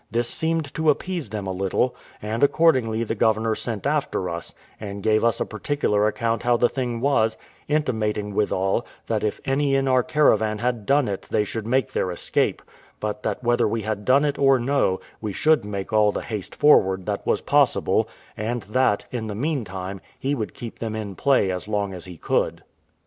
This 0.09 0.27
seemed 0.27 0.73
to 0.73 0.89
appease 0.89 1.29
them 1.29 1.45
a 1.45 1.51
little; 1.51 1.95
and 2.23 2.43
accordingly 2.43 3.03
the 3.03 3.13
governor 3.13 3.53
sent 3.53 3.85
after 3.85 4.31
us, 4.31 4.55
and 4.79 5.03
gave 5.03 5.23
us 5.23 5.39
a 5.39 5.45
particular 5.45 6.07
account 6.07 6.41
how 6.41 6.57
the 6.57 6.69
thing 6.69 7.01
was; 7.01 7.37
intimating 7.67 8.33
withal, 8.33 8.83
that 9.05 9.23
if 9.23 9.39
any 9.45 9.75
in 9.75 9.87
our 9.87 10.01
caravan 10.01 10.57
had 10.57 10.87
done 10.87 11.07
it 11.07 11.27
they 11.29 11.43
should 11.43 11.67
make 11.67 11.91
their 11.91 12.09
escape; 12.09 12.63
but 12.99 13.21
that 13.21 13.43
whether 13.43 13.67
we 13.67 13.83
had 13.83 14.03
done 14.03 14.25
it 14.25 14.39
or 14.39 14.57
no, 14.57 14.99
we 15.21 15.33
should 15.33 15.63
make 15.63 15.93
all 15.93 16.11
the 16.11 16.23
haste 16.23 16.55
forward 16.55 17.05
that 17.05 17.23
was 17.27 17.41
possible: 17.41 18.09
and 18.35 18.63
that, 18.63 19.05
in 19.11 19.27
the 19.27 19.35
meantime, 19.35 20.01
he 20.17 20.33
would 20.33 20.55
keep 20.55 20.79
them 20.79 20.95
in 20.95 21.13
play 21.15 21.51
as 21.51 21.67
long 21.67 21.93
as 21.93 22.05
he 22.05 22.17
could. 22.17 22.63